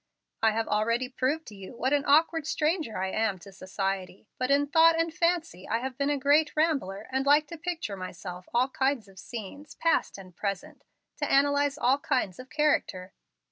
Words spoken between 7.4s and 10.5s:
to picture to myself all kinds of scenes, past and